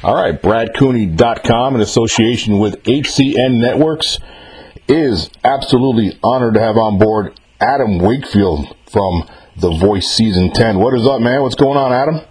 [0.00, 4.18] All right, BradCooney.com in association with HCN Networks
[4.86, 10.78] is absolutely honored to have on board Adam Wakefield from The Voice Season 10.
[10.78, 11.42] What is up, man?
[11.42, 12.14] What's going on, Adam?
[12.14, 12.24] Not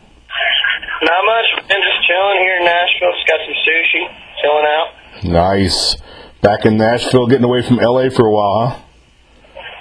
[1.25, 1.77] much, man.
[1.83, 3.11] Just chilling here in Nashville.
[3.11, 4.04] Just got some sushi,
[4.41, 4.88] chilling out.
[5.25, 5.97] Nice.
[6.41, 8.79] Back in Nashville, getting away from LA for a while, huh?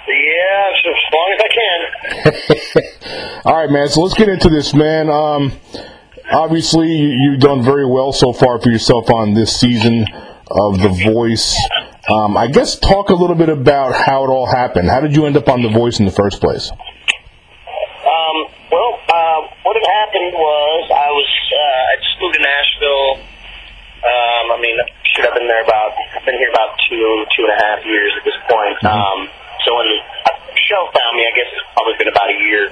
[0.09, 3.41] Yeah, as long as I can.
[3.45, 3.87] All right, man.
[3.87, 5.09] So let's get into this, man.
[5.09, 5.53] Um,
[6.31, 10.05] obviously, you, you've done very well so far for yourself on this season
[10.49, 11.57] of The Voice.
[12.09, 14.89] Um, I guess talk a little bit about how it all happened.
[14.89, 16.71] How did you end up on The Voice in the first place?
[16.71, 18.37] Um,
[18.71, 23.09] well, uh, what had happened was I was uh, I just moved to Nashville.
[23.97, 24.77] Um, I mean,
[25.17, 28.13] should have been there about I've been here about two two and a half years
[28.15, 28.77] at this point.
[28.85, 29.27] Um,
[29.65, 32.71] so when the show found me, I guess it's probably been about a year.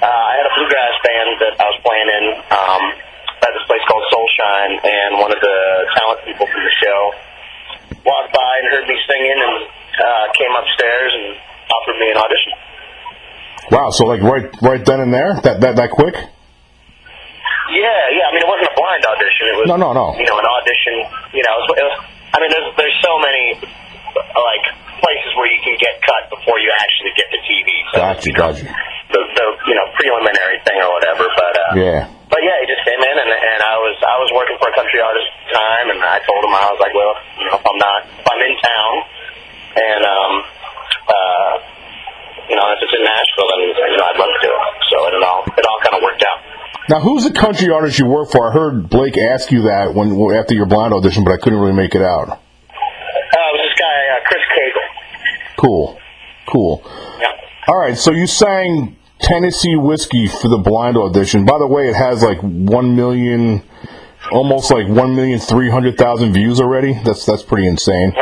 [0.00, 2.24] Uh, I had a bluegrass band that I was playing in
[2.56, 2.82] um,
[3.44, 5.58] at this place called Soulshine, and one of the
[6.00, 7.00] talent people from the show
[8.00, 11.26] walked by and heard me singing and uh, came upstairs and
[11.68, 12.52] offered me an audition.
[13.76, 13.90] Wow.
[13.92, 16.16] So like right right then and there, that that that quick?
[16.16, 17.84] Yeah,
[18.16, 18.24] yeah.
[18.26, 19.44] I mean, it wasn't a blind audition.
[19.52, 20.16] It was No, no, no.
[20.16, 20.96] You know, an audition.
[21.36, 21.96] You know, it was, it was,
[22.34, 23.60] I mean, there's there's so many
[24.16, 24.64] like
[25.04, 27.68] places where you can get cut before you actually get to TV.
[27.92, 28.66] So Gotcha, gotcha.
[29.12, 31.24] The the you know preliminary thing or whatever.
[31.34, 32.00] But uh, Yeah.
[32.30, 34.74] but yeah, he just came in and and I was I was working for a
[34.78, 37.56] country artist at the time, and I told him I was like, well, you know,
[37.58, 38.92] if I'm not if I'm in town,
[39.78, 40.32] and um
[41.10, 41.50] uh
[42.50, 44.64] you know if it's in Nashville, then you know I'd love to do it.
[44.90, 46.38] So it all it all kind of worked out.
[46.88, 48.50] Now, who's the country artist you work for?
[48.50, 51.76] I heard Blake ask you that when after your blind audition, but I couldn't really
[51.76, 52.28] make it out.
[52.30, 54.86] Uh, it was this guy uh, Chris Cagle.
[55.56, 55.98] Cool,
[56.50, 56.82] cool.
[57.20, 57.28] Yeah.
[57.68, 61.44] All right, so you sang Tennessee Whiskey for the blind audition.
[61.44, 63.62] By the way, it has like one million,
[64.32, 66.94] almost like one million three hundred thousand views already.
[67.04, 68.12] That's that's pretty insane.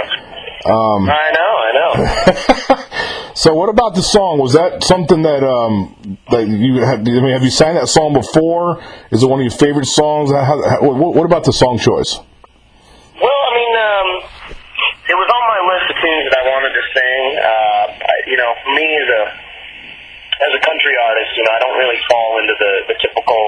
[0.66, 2.84] Um, I know, I know.
[3.38, 4.40] So, what about the song?
[4.40, 5.94] Was that something that um
[6.34, 7.06] that you have?
[7.06, 8.82] I mean, have you sang that song before?
[9.14, 10.34] Is it one of your favorite songs?
[10.34, 12.18] How, how, what, what about the song choice?
[12.18, 14.08] well, I mean, um,
[15.06, 17.22] it was on my list of tunes that I wanted to sing.
[17.38, 19.22] Uh, I, you know, for me as a
[20.38, 23.42] as a country artist, you know, I don't really fall into the the typical,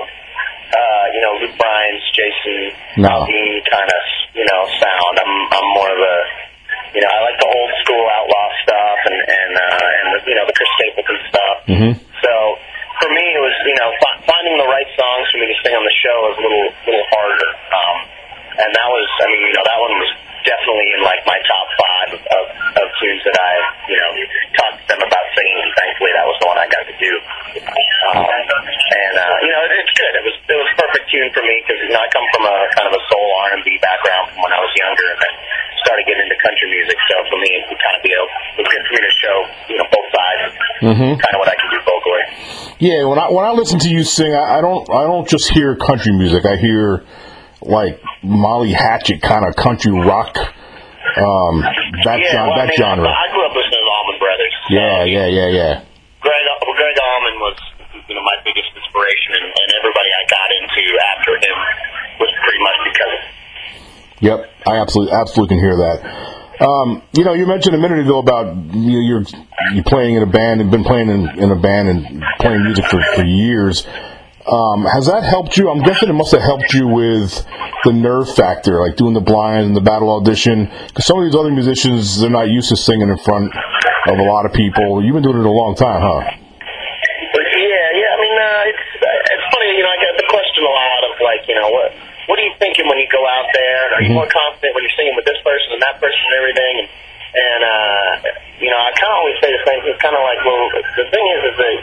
[0.74, 2.58] uh, you know, Luke Bryan's, Jason
[3.02, 3.08] No.
[3.26, 4.02] Aldean kind of,
[4.34, 5.14] you know, sound.
[5.22, 6.16] I'm I'm more of a,
[6.94, 10.36] you know, I like the old school outlaw stuff and and uh, and the, you
[10.38, 11.56] know the Chris Stapleton stuff.
[11.70, 11.92] Mhm.
[12.26, 12.32] So
[13.00, 15.74] for me, it was you know fi- finding the right songs for me to sing
[15.78, 17.50] on the show was a little little harder.
[17.70, 17.96] Um,
[18.60, 20.10] and that was, I mean, you know, that one was
[20.44, 22.44] definitely in like my top five of, of,
[22.82, 23.52] of tunes that I,
[31.90, 34.40] you know I come from a kind of a soul R and B background from
[34.46, 35.34] when I was younger, and then
[35.82, 36.94] started getting into country music.
[37.10, 38.22] So for me, it would kind of be a,
[38.62, 39.36] it good for me to show,
[39.74, 40.52] you know, both sides,
[40.86, 41.10] Mhm.
[41.18, 42.24] kind of what I can do vocally.
[42.78, 45.50] Yeah, when I when I listen to you sing, I, I don't I don't just
[45.50, 46.46] hear country music.
[46.46, 47.02] I hear
[47.60, 50.36] like Molly Hatchet kind of country rock.
[51.10, 51.64] Um,
[52.06, 53.08] that yeah, gen- well, that mean, genre.
[53.08, 54.54] I, I grew up listening to the Allman Brothers.
[54.62, 55.72] so, Yeah, yeah, yeah, yeah.
[56.22, 57.56] Gregg, Gregg Allman was
[58.06, 60.46] you know my biggest inspiration, and, and everybody I got
[60.76, 61.56] into after him
[62.18, 63.40] was pretty much because
[64.20, 66.30] Yep, I absolutely absolutely can hear that.
[66.60, 69.24] Um, you know, you mentioned a minute ago about you, you're
[69.72, 72.84] you playing in a band and been playing in, in a band and playing music
[72.84, 73.86] for, for years.
[74.46, 75.70] Um, has that helped you?
[75.70, 77.46] I'm guessing it must have helped you with
[77.84, 80.70] the nerve factor, like doing the blind and the battle audition.
[80.88, 83.54] Because some of these other musicians, they're not used to singing in front
[84.06, 85.02] of a lot of people.
[85.02, 86.39] You've been doing it a long time, huh?
[91.50, 91.90] You know, what
[92.30, 93.98] what are you thinking when you go out there?
[93.98, 96.74] Are you more confident when you're singing with this person and that person and everything?
[96.86, 96.88] And
[97.30, 98.10] and uh,
[98.62, 99.82] you know, I kind of always say the same.
[99.90, 101.74] It's kind of like, well, the thing is, is that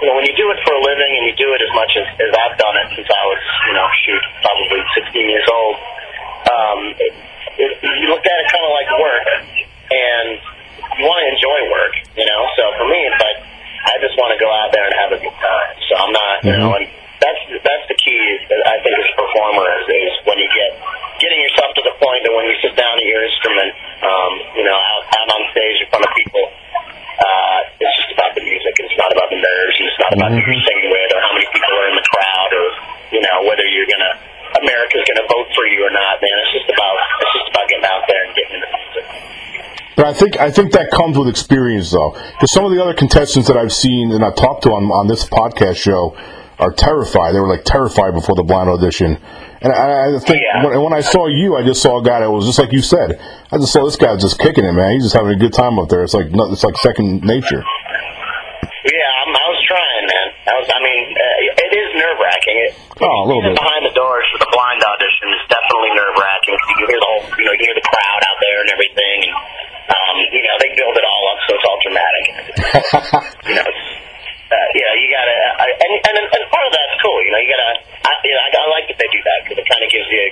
[0.00, 1.92] you know, when you do it for a living and you do it as much
[2.00, 5.76] as, as I've done it since I was, you know, shoot, probably 16 years old.
[6.42, 7.12] Um, it,
[7.60, 9.26] it, you look at it kind of like work,
[9.92, 10.28] and
[10.98, 12.40] you want to enjoy work, you know.
[12.56, 13.38] So for me, it's like
[13.92, 15.70] I just want to go out there and have a good time.
[15.88, 16.86] So I'm not, you know, and
[17.22, 18.18] that's that's the key.
[18.66, 20.70] I think as a performer is, is when you get
[21.22, 23.70] getting yourself to the point that when you sit down at your instrument,
[24.02, 26.44] um, you know, out, out on stage in front of people,
[27.22, 28.74] uh, it's just about the music.
[28.82, 29.76] It's not about the nerves.
[30.32, 32.06] And it's not about who you're singing with or how many people are in the
[32.08, 32.66] crowd or
[33.12, 34.12] you know whether you're gonna
[34.64, 36.20] America's gonna vote for you or not.
[36.24, 39.04] Man, it's just about it's just about getting out there and getting into music.
[39.92, 42.16] But I think I think that comes with experience, though.
[42.16, 45.06] Because some of the other contestants that I've seen and I've talked to on on
[45.06, 46.16] this podcast show,
[46.62, 47.34] are terrified.
[47.34, 49.18] They were like terrified before the blind audition.
[49.62, 50.64] And I, I think Yeah.
[50.64, 52.82] when, when I saw you, I just saw a guy that was just like you
[52.82, 53.18] said.
[53.50, 54.92] I just saw this guy just kicking it, man.
[54.94, 56.02] He's just having a good time up there.
[56.02, 57.62] It's like it's like second nature.
[57.62, 60.26] Yeah, I'm, I was trying, man.
[60.46, 60.70] I was.
[60.70, 62.58] I mean, uh, it is nerve wracking.
[63.02, 63.58] Oh, a little bit.
[63.58, 66.54] behind the doors for the blind audition is definitely nerve wracking.
[66.78, 69.34] You hear the whole, you know, you hear the crowd out there and everything, and
[69.90, 72.24] um, you know, they build it all up so it's all dramatic.
[73.50, 73.84] you know, it's,
[74.52, 77.18] uh, you know, you gotta, uh, and, and and part of that's cool.
[77.26, 77.70] You know, you gotta,
[78.06, 80.08] I, you know, I, I like that they do that because it kind of gives
[80.12, 80.22] you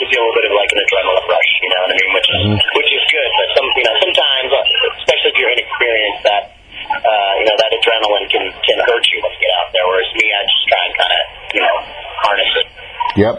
[0.00, 1.52] gives you a little bit of like an adrenaline rush.
[1.60, 2.10] You know what I mean?
[2.16, 2.42] Which is
[2.80, 6.42] which is good, but some, you know, sometimes, uh, especially if you're inexperienced, that
[6.84, 9.18] uh, you know, that adrenaline can can hurt you
[10.14, 11.22] me, I just try and kind of,
[11.54, 11.76] you know,
[12.22, 12.66] harness it.
[13.16, 13.34] Yep.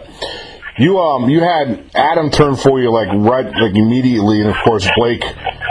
[0.78, 4.86] You um you had Adam turn for you like right like immediately, and of course
[4.98, 5.24] Blake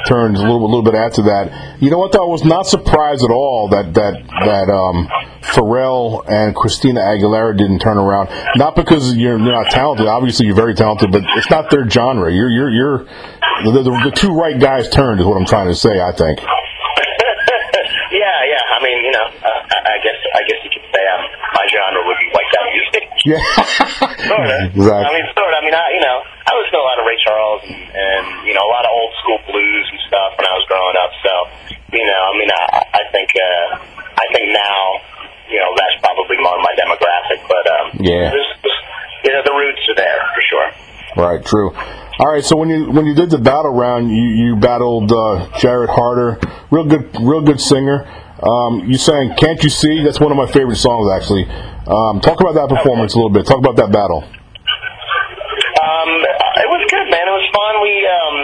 [0.09, 1.77] turned a little a little bit after that.
[1.83, 2.25] You know what though?
[2.25, 4.15] I was not surprised at all that that
[4.47, 5.09] that um
[5.43, 8.31] Pharrell and Christina Aguilera didn't turn around.
[8.57, 10.07] Not because you're not talented.
[10.07, 12.33] Obviously you're very talented, but it's not their genre.
[12.33, 12.99] You're you're you're
[13.65, 16.01] the, the, the two right guys turned is what I'm trying to say.
[16.01, 16.41] I think.
[18.11, 18.65] yeah, yeah.
[18.73, 19.54] I mean, you know, uh,
[19.95, 21.23] I, guess I guess you could say um,
[21.55, 23.05] my genre would be white guy music.
[23.25, 23.41] Yeah.
[24.29, 24.61] sort of.
[24.77, 25.09] exactly.
[25.09, 25.57] I mean, sort of.
[25.57, 28.25] I mean, I, you know, I was to a lot of Ray Charles and, and
[28.45, 31.13] you know a lot of old school blues and stuff when I was growing up.
[31.25, 31.33] So,
[31.97, 32.63] you know, I mean, I,
[33.01, 33.81] I think uh,
[34.21, 34.81] I think now,
[35.49, 37.41] you know, that's probably more my demographic.
[37.49, 38.29] But um, Yeah.
[38.29, 38.81] there's, there's,
[39.25, 40.69] you know, the roots are there for sure.
[41.17, 41.73] Right, true.
[42.21, 45.49] All right, so when you when you did the battle round, you you battled uh,
[45.59, 46.39] Jared Harder,
[46.71, 48.05] real good, real good singer.
[48.45, 50.05] Um, you sang "Can't You See"?
[50.05, 51.49] That's one of my favorite songs, actually.
[51.89, 53.47] Um, talk about that performance a little bit.
[53.49, 54.21] Talk about that battle.
[54.21, 56.11] Um,
[56.61, 57.25] it was good, man.
[57.25, 57.73] It was fun.
[57.81, 58.37] We um,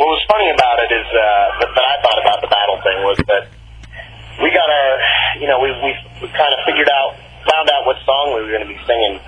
[0.00, 3.20] what was funny about it is uh, that, I thought about the battle thing was
[3.28, 3.44] that
[4.40, 4.90] we got our,
[5.36, 5.92] you know, we we,
[6.24, 9.20] we kind of figured out, found out what song we were going to be singing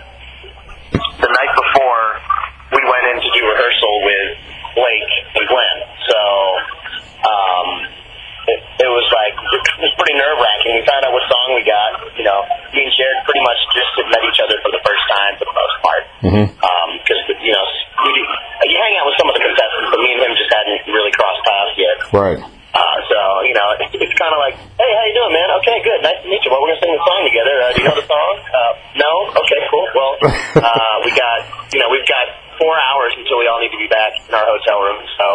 [0.97, 2.05] the night before
[2.73, 4.29] we went in to do rehearsal with
[4.81, 5.79] Blake and Glenn.
[6.09, 6.21] So
[7.21, 7.69] um,
[8.83, 10.75] it, was like it was pretty nerve wracking.
[10.75, 11.91] We found out what song we got.
[12.19, 12.43] You know,
[12.75, 15.47] me and Jared pretty much just had met each other for the first time for
[15.47, 16.03] the most part.
[16.23, 17.65] Because you know,
[18.07, 18.13] we,
[18.67, 21.13] you hang out with some of the contestants, but me and him just hadn't really
[21.15, 21.97] crossed paths yet.
[22.11, 22.41] Right.
[22.73, 25.49] Uh, so you know, it's, it's kind of like, hey, how you doing, man?
[25.61, 26.51] Okay, good, nice to meet you.
[26.51, 27.55] Well, we're gonna sing the song together.
[27.61, 28.33] Uh, do you know the song?
[28.49, 29.13] Uh, no.
[29.45, 29.87] Okay, cool.
[29.93, 30.13] Well,
[30.65, 33.89] uh, we got, you know, we've got four hours until we all need to be
[33.89, 35.01] back in our hotel room.
[35.19, 35.27] So,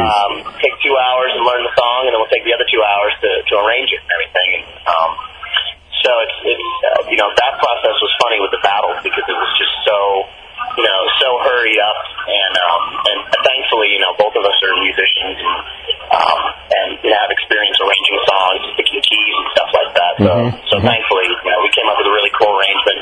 [0.00, 2.82] um, take two hours and learn the song, and then we'll take the other two
[2.82, 4.48] hours to to arrange it and everything.
[4.60, 5.10] And um,
[6.04, 9.36] so it's it's uh, you know that process was funny with the battles because it
[9.36, 9.98] was just so
[10.80, 14.74] you know so hurried up and um, and thankfully you know both of us are
[14.80, 15.56] musicians and
[16.10, 16.40] um,
[16.74, 20.12] and you know, have experience arranging songs, picking keys and stuff like that.
[20.24, 20.32] So
[20.72, 23.00] so thankfully you know we came up with a really cool arrangement.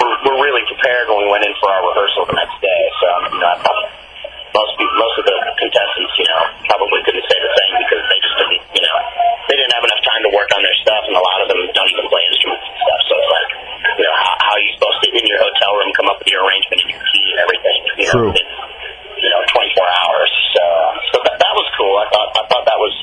[0.00, 2.82] We're, we're really prepared when we went in for our rehearsal the next day.
[3.04, 3.84] So you know I thought
[4.54, 8.18] most people, most of the contestants, you know, probably couldn't say the same because they
[8.18, 8.96] just didn't, you know,
[9.46, 11.60] they didn't have enough time to work on their stuff, and a lot of them
[11.74, 13.00] don't even play instruments and stuff.
[13.10, 13.50] So it's like,
[13.98, 16.30] you know, how, how are you supposed to in your hotel room come up with
[16.30, 17.78] your arrangement and your key and everything?
[17.98, 18.30] You know, True.
[18.34, 18.46] in,
[19.18, 20.30] you know, 24 hours.
[20.54, 20.64] So,
[21.14, 21.94] so that, that was cool.
[21.98, 22.94] I thought, I thought that was,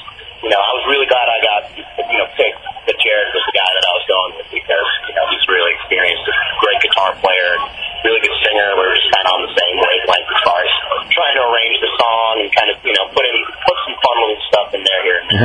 [0.44, 3.56] you know, I was really glad I got, you know, picked that Jared was the
[3.56, 7.11] guy that I was going with because, you know, he's really experienced, a great guitar
[7.19, 7.59] player,
[8.07, 8.67] really good singer.
[8.79, 10.71] We were just kind of on the same wavelength as far as
[11.11, 13.35] trying to arrange the song and kind of, you know, put in,
[13.68, 15.44] put some fun little stuff in there here and there.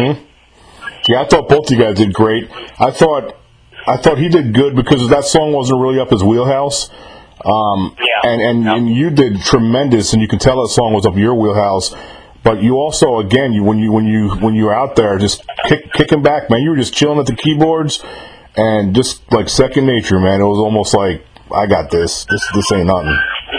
[1.13, 2.51] Yeah, I thought both you guys did great.
[2.81, 3.37] I thought
[3.87, 6.89] I thought he did good because that song wasn't really up his wheelhouse.
[7.45, 8.31] Um, Yeah.
[8.31, 8.77] and and, Yeah.
[8.77, 11.95] and you did tremendous, and you can tell that song was up your wheelhouse.
[12.43, 15.45] But you also, again, you when you when you when you were out there, just
[15.69, 16.63] kick, kicking back, man.
[16.63, 18.03] You were just chilling at the keyboards,
[18.57, 20.41] and just like second nature, man.
[20.41, 22.25] It was almost like I got this.
[22.25, 23.13] This this ain't nothing.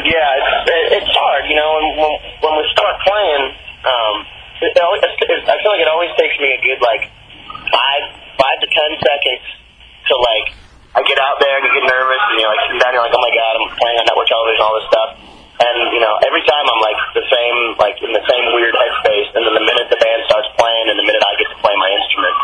[0.09, 1.71] Yeah, it's, it's hard, you know.
[1.79, 3.43] And when when we start playing,
[3.85, 4.15] um,
[4.63, 7.03] it, it always, it, I feel like it always takes me a good like
[7.73, 8.03] five
[8.37, 9.43] five to ten seconds
[10.07, 10.47] to like
[10.93, 13.17] I get out there and you get nervous and you're like sitting down, you're like,
[13.17, 15.09] oh my god, I'm playing on network television, all this stuff.
[15.57, 19.33] And you know, every time I'm like the same, like in the same weird headspace.
[19.33, 21.73] And then the minute the band starts playing, and the minute I get to play
[21.77, 22.35] my instrument,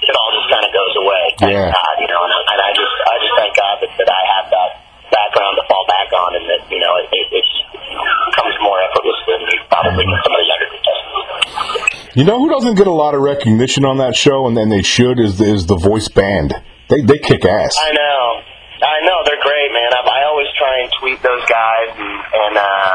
[0.00, 1.24] it all just kind of goes away.
[1.44, 1.72] Yeah.
[1.72, 2.20] God, you know.
[2.24, 4.70] And, I- and I just, I just thank God that, that I have that
[5.12, 8.54] background to fall back on, and that you know, it, it, it's, you know, comes
[8.64, 11.99] more effortlessly than probably than some of the younger contestants.
[12.18, 14.82] You know who doesn't get a lot of recognition on that show, and then they
[14.82, 16.50] should is is the voice band.
[16.90, 17.78] They they kick ass.
[17.78, 18.42] I know.
[18.82, 19.94] I know they're great, man.
[19.94, 22.90] I, I always try and tweet those guys, and, and uh,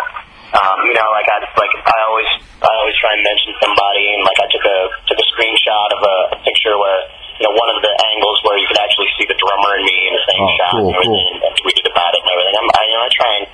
[0.59, 2.29] um, you know, like I like I always
[2.59, 6.01] I always try and mention somebody, and like I took a took a screenshot of
[6.03, 6.99] a, a picture where
[7.39, 9.97] you know one of the angles where you could actually see the drummer and me
[10.11, 10.23] in the
[10.75, 11.47] Cool, and, everything cool.
[11.47, 12.55] and tweeted and everything.
[12.59, 13.45] I'm, I, you know, I try and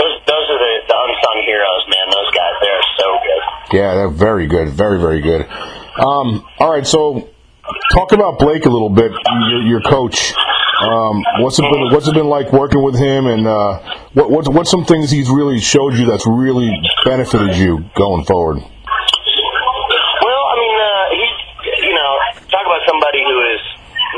[0.00, 2.06] those those are the, the unsung heroes, man.
[2.08, 3.42] Those guys, they're so good.
[3.72, 5.46] Yeah, they're very good, very very good.
[5.98, 7.28] Um, all right, so
[7.92, 9.12] talk about Blake a little bit.
[9.50, 10.34] Your, your coach.
[10.80, 11.92] Um, what's it been?
[11.92, 13.26] What's it been like working with him?
[13.26, 13.78] And uh,
[14.14, 16.72] what, what what's some things he's really showed you that's really
[17.04, 18.56] benefited you going forward?
[18.58, 21.42] Well, I mean, uh, he's
[21.82, 22.12] you know,
[22.50, 23.62] talk about somebody who is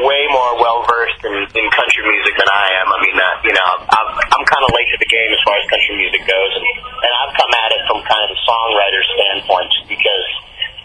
[0.03, 2.87] way more well versed in, in country music than I am.
[2.91, 5.55] I mean, uh, you know, I'm, I'm kind of late to the game as far
[5.55, 7.64] as country music goes, and, and I've come at
[7.95, 10.27] from kind of the songwriter standpoint, because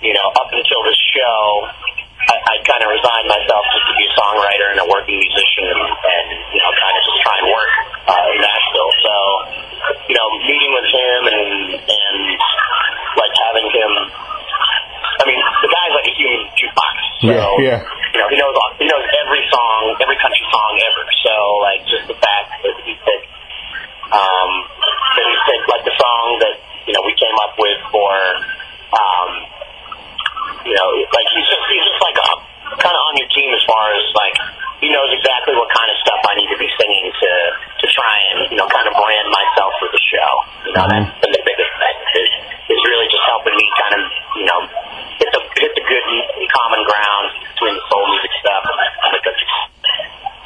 [0.05, 1.41] you know, up until this show,
[2.29, 5.65] I, I kind of resigned myself just to be a songwriter and a working musician,
[5.73, 7.73] and, and you know, kind of just try and work
[8.13, 8.91] uh, in Nashville.
[9.01, 9.13] So,
[10.05, 11.43] you know, meeting with him and
[11.81, 12.17] and
[13.17, 13.91] like having him
[15.19, 16.95] I mean, the guy's like a human jukebox.
[17.19, 17.79] So, Yeah, yeah.
[18.15, 21.03] You know, he knows all, he knows every song, every country song ever.
[21.27, 23.27] So, like, just the fact that he picked,
[24.15, 24.51] um,
[25.19, 26.55] that he picked like the song that
[26.87, 28.11] you know we came up with for,
[28.95, 29.29] um,
[30.63, 30.87] you know,
[31.19, 32.17] like he's just he's just like
[32.79, 34.35] kind of on your team as far as like
[34.79, 37.31] he knows exactly what kind of stuff I need to be singing to
[37.83, 40.31] to try and you know kind of brand myself for the show.
[40.63, 42.31] You know, that's been the biggest thing is
[42.71, 44.03] is really just helping me kind of
[44.39, 44.59] you know
[45.19, 46.05] hit the hit the good
[46.55, 49.47] common ground between the soul music stuff and the country.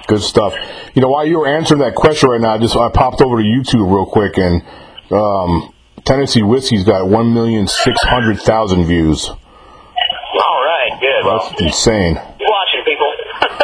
[0.10, 0.52] Good stuff.
[0.98, 3.38] You know, while you were answering that question right now, I just I popped over
[3.38, 4.66] to YouTube real quick, and
[5.14, 5.72] um,
[6.04, 9.30] Tennessee Whiskey's got one million six hundred thousand views.
[11.44, 11.60] All right, good.
[11.60, 12.16] Well, That's insane.
[12.40, 13.12] watching people.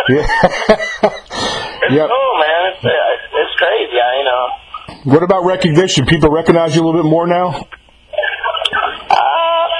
[0.09, 0.25] Yeah.
[1.86, 2.09] It's Yep.
[2.09, 2.62] cool, man.
[2.74, 3.93] It's, uh, it's crazy.
[3.98, 4.45] I, you know.
[5.13, 6.05] What about recognition?
[6.05, 7.50] People recognize you a little bit more now.
[7.53, 7.57] Uh,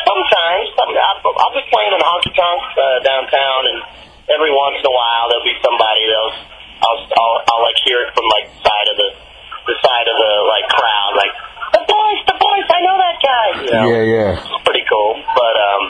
[0.05, 0.65] sometimes.
[0.77, 3.79] Some, I'll, be playing in honky tonks uh, downtown, and
[4.29, 6.33] every once in a while there'll be somebody that'll
[6.79, 9.09] I'll, I'll I'll like hear it from like the side of the
[9.69, 11.33] the side of the like crowd, like
[11.73, 12.67] the voice, the voice.
[12.69, 13.47] I know that guy.
[13.65, 13.85] You know?
[13.91, 14.37] Yeah, yeah.
[14.45, 15.83] It's pretty cool, but um,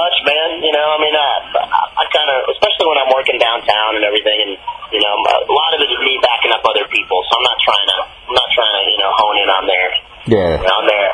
[0.00, 0.48] much, man.
[0.64, 1.28] You know, I mean, I,
[1.60, 4.52] I, I kind of, especially when I'm working downtown and everything, and
[4.96, 7.20] you know, a lot of it is me backing up other people.
[7.28, 7.98] So I'm not trying to,
[8.32, 9.86] I'm not trying to, you know, hone in on their,
[10.26, 10.50] Yeah.
[10.58, 11.06] you know, on their,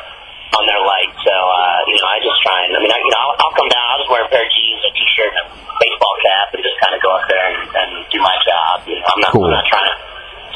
[0.57, 1.12] on their light.
[1.26, 3.57] So uh, you know, I just try and, I mean, I, you know, I'll, I'll
[3.59, 6.47] come down, I'll just wear a pair of jeans, a t-shirt, and a baseball cap,
[6.55, 8.87] and just kind of go up there and, and do my job.
[8.88, 9.45] You know, I'm not, Cool.
[9.50, 9.97] I'm not trying to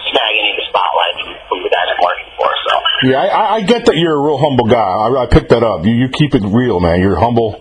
[0.09, 2.49] snag any of the spotlight from, from the guys I'm working for.
[2.49, 2.73] So.
[3.05, 4.81] Yeah, I, I- I get that you're a real humble guy.
[4.81, 5.85] I, I picked that up.
[5.85, 7.01] You, you keep it real, man.
[7.05, 7.61] You're humble.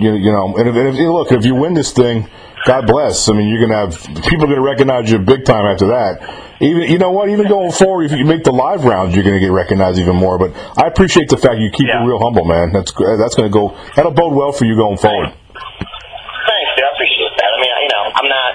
[0.00, 2.28] You, you know, and if, and if look, if you win this thing,
[2.64, 3.28] God bless.
[3.28, 6.22] I mean, you're gonna have people are gonna recognize you big time after that.
[6.62, 7.28] Even you know what?
[7.28, 10.38] Even going forward, if you make the live rounds, you're gonna get recognized even more.
[10.38, 12.02] But I appreciate the fact you keep Yeah.
[12.02, 12.72] it real humble, man.
[12.72, 13.74] That's that's gonna go.
[13.96, 15.28] That'll bode well for you going forward.
[15.34, 16.86] Thanks, dude.
[16.86, 17.50] I appreciate that.
[17.50, 18.52] I mean, you know, I'm not.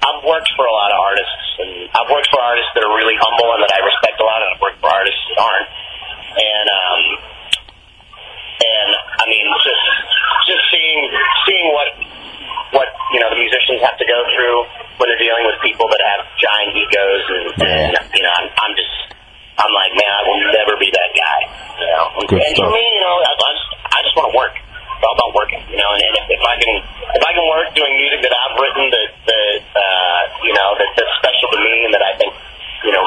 [0.00, 3.16] I've worked for a lot of artists, and I've worked for artists that are really
[3.20, 5.68] humble and that I respect a lot, and I've worked for artists that aren't.
[6.40, 7.00] And um,
[8.60, 8.90] and
[9.20, 9.79] I mean, just
[10.50, 11.00] just seeing
[11.46, 11.88] seeing what
[12.74, 14.58] what you know the musicians have to go through
[14.98, 18.74] when they're dealing with people that have giant egos, and, and you know, I'm, I'm
[18.74, 18.94] just.
[19.60, 21.40] I'm like, man, I will never be that guy.
[21.76, 22.64] You know, Good and stuff.
[22.64, 24.56] for me, you know, I, I just, I just want to work.
[24.56, 25.84] It's all about working, you know.
[25.92, 26.74] And, and if, if I can,
[27.12, 30.88] if I can work doing music that I've written that, that uh, you know, that,
[30.96, 32.32] that's special to me and that I think,
[32.88, 33.04] you know,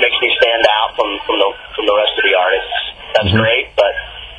[0.00, 2.76] makes me stand out from from the from the rest of the artists,
[3.12, 3.68] that's great.
[3.76, 3.92] But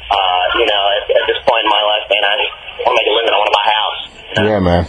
[0.10, 2.53] uh, you know, at, at this point in my life, man, I just
[2.89, 3.34] want to make a living.
[3.34, 4.01] I want to buy a house.
[4.10, 4.21] You know?
[4.36, 4.88] Yeah, man.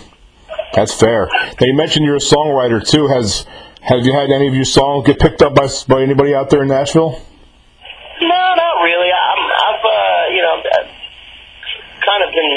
[0.75, 1.29] That's fair.
[1.61, 3.09] Now you mentioned you're a songwriter too.
[3.09, 3.45] Has
[3.83, 6.63] have you had any of your songs get picked up by by anybody out there
[6.63, 7.21] in Nashville?
[8.23, 9.11] No, not really.
[9.11, 10.87] I'm, I've, uh, you know, uh,
[12.07, 12.53] kind of been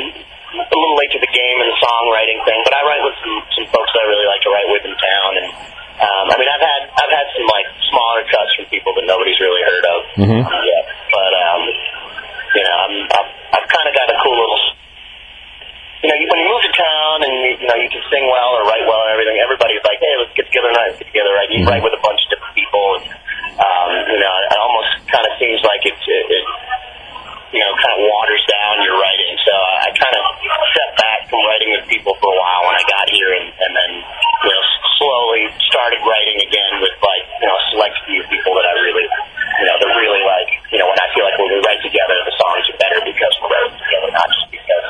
[0.61, 3.35] a little late to the game in the songwriting thing, but I write with some,
[3.57, 5.47] some folks that I really like to write with in town, and
[6.05, 9.39] um, I mean, I've had I've had some like smaller cuts from people that nobody's
[9.41, 10.39] really heard of Mhm.
[10.45, 11.61] yet, but um,
[12.55, 14.61] you know, I'm, I've, I've kind of got a cool little.
[16.05, 18.29] You know, you- when you move to town and you, you know you can sing
[18.29, 20.93] well or write well and everything, everybody's like, "Hey, let's get together tonight.
[20.93, 21.49] Let's get together." Right?
[21.49, 21.69] You Mhm.
[21.73, 23.05] write with a bunch of different people, and
[23.57, 26.45] um, you know, it almost kind of seems like it, it, it
[27.55, 29.33] you know, kind of waters down your writing.
[29.47, 30.23] So I kind of
[30.75, 33.71] stepped back from writing with people for a while when I got here, and, and
[33.73, 33.91] then
[34.45, 34.61] you know
[35.01, 39.07] slowly started writing again with like you know a select few people that I really,
[39.57, 40.49] you know, that really like.
[40.69, 43.33] You know, when I feel like when we write together, the songs are better because
[43.41, 44.85] we're writing together, not just because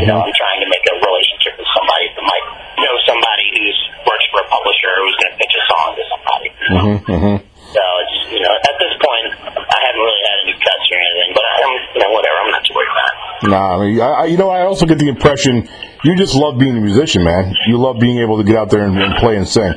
[0.00, 2.46] you know I'm trying to make a relationship with somebody that might
[2.80, 6.48] know somebody who's works for a publisher who's going to pitch a song to somebody.
[6.72, 7.36] Mm-hmm, mm-hmm.
[7.76, 11.30] So it's you know at this point I haven't really had any cuts or anything,
[11.36, 13.10] but I'm you know whatever I'm not too worried about.
[13.14, 13.16] it.
[13.46, 15.68] Nah, I, mean, I, you know, I also get the impression
[16.04, 17.54] you just love being a musician, man.
[17.66, 19.74] You love being able to get out there and, and play and sing.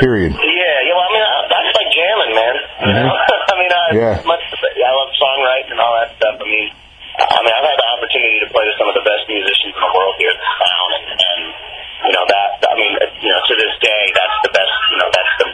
[0.00, 0.32] Period.
[0.34, 0.94] Yeah, yeah.
[0.94, 2.54] Well, I mean, I, I just like jamming, man.
[2.54, 3.14] Know?
[3.14, 3.98] I mean, I, Mm-hmm.
[4.00, 4.14] Yeah.
[4.26, 6.34] much, I love songwriting and all that stuff.
[6.40, 6.66] I mean,
[7.14, 9.78] I mean, I've had the opportunity to play with some of the best musicians in
[9.78, 11.40] the world here in this town, and, and
[12.10, 12.48] you know that.
[12.66, 14.74] I mean, you know, to this day, that's the best.
[14.90, 15.46] You know, that's the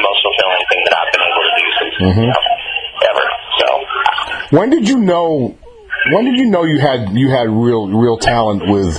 [0.00, 2.24] the most fulfilling thing that I've been able to do since Mm-hmm.
[2.24, 2.42] you know,
[3.04, 3.26] ever.
[3.60, 3.66] So.
[4.56, 5.58] When did you know?
[6.12, 8.92] When did you know you had you had real real talent with,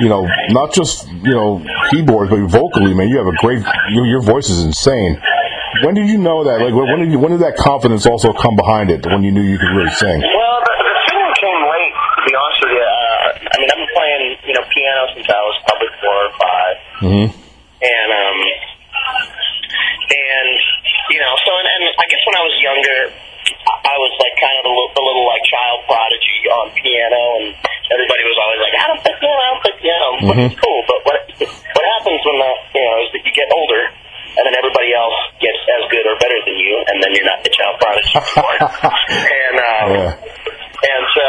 [0.00, 3.08] you know, not just you know keyboards, but vocally, man.
[3.08, 3.64] You have a great.
[3.90, 5.20] Your, your voice is insane.
[5.84, 6.60] When did you know that?
[6.60, 9.06] Like, when did you, when did that confidence also come behind it?
[9.06, 10.20] When you knew you could really sing?
[10.20, 12.84] Well, the, the singing came late, to be honest with you.
[12.84, 16.32] Uh, I mean, I've been playing, you know, piano since I was probably four or
[16.36, 17.26] 5 Mhm.
[17.32, 18.38] and um,
[20.12, 20.48] and
[21.10, 22.98] you know, so and, and I guess when I was younger,
[23.92, 27.46] I was like kind of the, little- the little like child prodigy on piano, and
[27.92, 30.80] everybody was always like, "I don't play piano, I don't play piano," which is cool.
[30.88, 31.18] But what
[31.76, 33.82] what happens when the you know is that you get older,
[34.40, 37.44] and then everybody else gets as good or better than you, and then you're not
[37.44, 38.56] the child prodigy anymore.
[39.36, 40.12] and um, Yeah.
[40.88, 41.26] and so,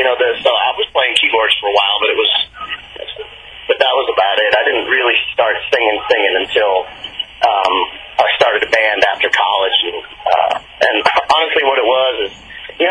[0.00, 2.32] you know, the, so I was playing keyboards for a while, but it was,
[3.68, 4.50] but that was about it.
[4.56, 6.72] I didn't really start singing, singing until
[7.44, 7.74] um,
[8.18, 9.78] I started a band after college.
[9.92, 10.52] And, uh,
[10.88, 10.96] and
[11.36, 12.32] honestly, what it was is,
[12.80, 12.86] you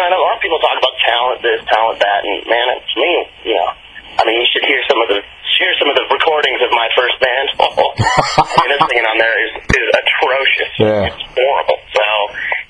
[0.46, 2.66] know, I know a lot of people talk about talent this, talent that, and man,
[2.78, 3.14] it, to me,
[3.50, 3.70] you know,
[4.18, 5.22] I mean, you should hear some of the
[5.58, 7.48] hear some of the recordings of my first band.
[7.58, 10.74] I mean, this singing on there is is atrocious.
[10.78, 11.10] Yeah.
[11.10, 11.80] It's horrible.
[11.98, 12.06] So,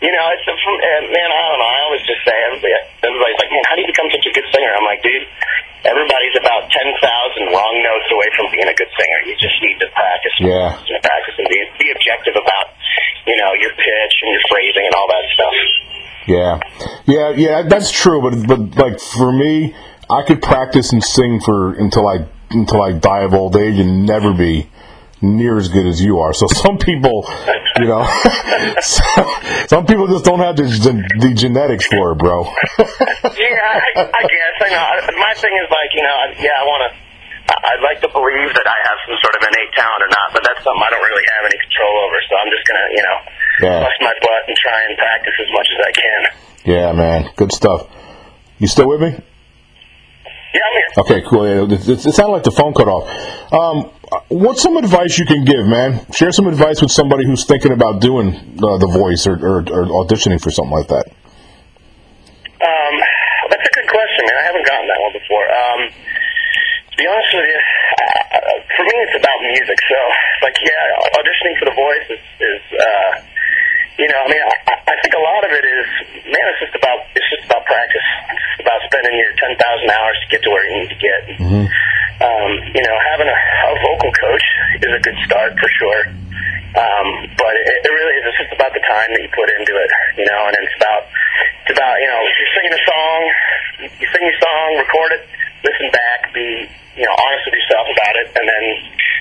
[0.07, 1.29] you know, it's from uh, man.
[1.31, 1.71] I don't know.
[1.71, 2.71] I always just say everybody,
[3.03, 4.71] everybody's like, man, how do you become such a good singer?
[4.71, 5.27] I'm like, dude,
[5.83, 9.19] everybody's about ten thousand wrong notes away from being a good singer.
[9.27, 10.35] You just need to practice.
[10.39, 10.79] Yeah.
[10.79, 12.75] Know, practice and be be objective about
[13.27, 15.55] you know your pitch and your phrasing and all that stuff.
[16.27, 16.59] Yeah,
[17.05, 17.61] yeah, yeah.
[17.63, 18.21] That's true.
[18.21, 19.75] But but like for me,
[20.09, 24.05] I could practice and sing for until I until I die of old age and
[24.05, 24.69] never be
[25.21, 26.33] near as good as you are.
[26.33, 27.25] So some people,
[27.77, 28.05] you know,
[29.67, 30.67] some, people just don't have the,
[31.19, 32.43] the genetics for it, bro.
[32.77, 34.55] yeah, I, I guess.
[34.61, 35.17] I know.
[35.17, 37.07] My thing is like, you know, I, yeah, I want to.
[37.47, 40.43] I'd like to believe that I have some sort of innate talent or not, but
[40.43, 42.19] that's something I don't really have any control over.
[42.27, 43.17] So I'm just gonna, you know,
[43.61, 43.81] Yeah.
[43.81, 46.21] bust my butt and try and practice as much as I can.
[46.65, 47.87] yeah, man, good stuff.
[48.59, 49.09] You still with me?
[50.53, 50.89] Yeah, I'm here.
[50.97, 51.45] Okay, cool.
[51.45, 53.05] Yeah, it, it, it sounded like the phone cut off.
[53.53, 53.91] Um,
[54.29, 56.05] what's some advice you can give, man?
[56.13, 59.83] Share some advice with somebody who's thinking about doing uh, the voice or, or, or
[60.05, 61.05] auditioning for something like that.
[62.57, 62.93] Um,
[63.49, 64.37] that's a good question, man.
[64.41, 65.45] I haven't gotten that one before.
[65.45, 65.79] Um,
[66.89, 69.77] to be honest with you, uh, for me, it's about music.
[69.85, 69.99] So,
[70.41, 73.11] like, yeah, auditioning for The Voice is, is uh,
[73.97, 75.85] you know, I mean, I, I think a lot of it is,
[76.29, 78.07] man, it's just about it's just about practice.
[78.29, 81.01] It's just about spending your ten thousand hours to get to where you need to
[81.01, 81.21] get.
[82.17, 84.45] Um, you know, having a, a vocal coach
[84.81, 86.01] is a good start for sure.
[86.77, 87.07] Um,
[87.37, 88.23] but it, it really is.
[88.29, 89.89] It's just about the time that you put into it,
[90.21, 90.41] you know.
[90.45, 91.09] And it's about
[91.65, 93.19] it's about you know you're singing a song,
[93.81, 95.23] you sing your song, record it,
[95.65, 98.63] listen back, be you know honest with yourself about it, and then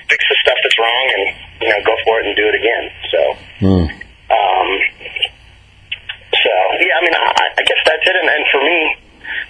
[0.05, 1.23] fix the stuff that's wrong, and
[1.65, 2.85] you know go for it and do it again.
[3.09, 3.21] So.
[4.27, 4.69] Um,
[6.35, 8.15] so yeah, I mean, I, I guess that's it.
[8.15, 8.79] And, and for me,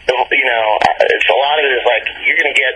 [0.08, 0.66] you know,
[1.02, 2.74] it's a lot of it is like you're going to get,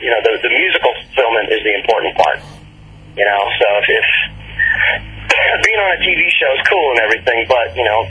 [0.00, 2.40] you know, the the musical fulfillment is the important part.
[3.16, 4.08] You know, so if, if
[5.64, 8.04] being on a TV show is cool and everything, but you know,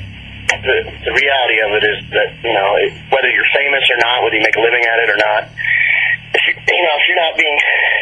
[0.50, 4.26] the the reality of it is that you know it, whether you're famous or not,
[4.26, 5.42] whether you make a living at it or not.
[6.36, 7.58] If you, you know, if you're not being,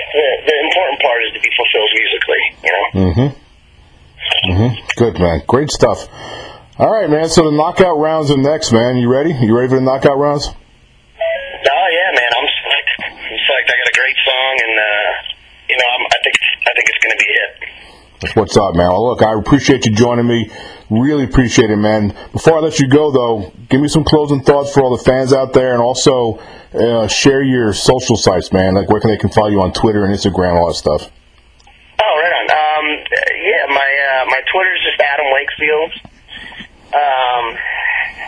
[0.10, 2.43] the, the important part is to be fulfilled musically.
[2.65, 2.86] You know.
[2.98, 3.30] Mm-hmm.
[4.46, 4.76] Mm-hmm.
[4.98, 5.41] Good man.
[5.48, 6.10] Great stuff.
[6.78, 7.30] All right, man.
[7.30, 8.98] So the knockout rounds are next, man.
[8.98, 9.32] You ready?
[9.32, 10.48] You ready for the knockout rounds?
[10.50, 12.91] Oh yeah, man, I'm psyched.
[13.06, 13.69] I'm psyched.
[13.69, 15.10] I got a great song, and uh,
[15.69, 17.52] you know, I'm, I think I think it's going to be a hit.
[18.22, 18.89] That's what's up, man.
[18.89, 20.50] Well, look, I appreciate you joining me.
[20.89, 22.15] Really appreciate it, man.
[22.32, 25.34] Before I let you go, though, give me some closing thoughts for all the fans
[25.34, 26.39] out there, and also
[26.74, 28.76] uh, share your social sites, man.
[28.76, 31.12] Like where can they can follow you on Twitter and Instagram, all that stuff.
[32.84, 32.89] Oh.
[32.89, 33.00] Um,
[33.39, 35.91] yeah, my uh, my Twitter's just Adam Wakefield.
[36.93, 37.46] Um,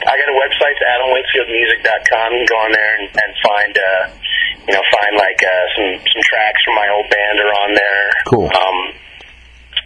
[0.05, 2.27] I got a website, adamwakefieldmusic.com.
[2.33, 4.03] You can go on there and, and find, uh,
[4.65, 8.03] you know, find like uh, some some tracks from my old band are on there.
[8.25, 8.47] Cool.
[8.49, 8.77] Um,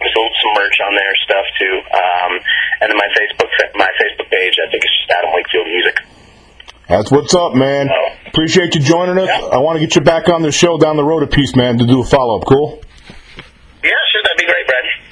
[0.00, 1.76] there's some merch on there, stuff too.
[1.92, 2.32] Um,
[2.80, 5.96] and then my Facebook my Facebook page, I think it's just Adam Wakefield Music.
[6.88, 7.88] That's what's up, man.
[8.26, 9.28] Appreciate you joining us.
[9.30, 11.78] I want to get you back on the show down the road a piece, man,
[11.78, 12.46] to do a follow up.
[12.48, 12.82] Cool.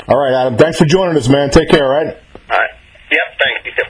[0.09, 0.57] All right, Adam.
[0.57, 1.51] Thanks for joining us, man.
[1.51, 1.85] Take care.
[1.85, 2.07] All right.
[2.17, 2.71] All right.
[3.11, 3.21] Yep.
[3.39, 3.79] Thanks.